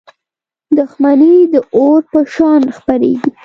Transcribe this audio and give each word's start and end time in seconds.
•دښمني 0.77 1.35
د 1.53 1.55
اور 1.81 2.01
په 2.11 2.19
شان 2.33 2.61
خپرېږي. 2.77 3.29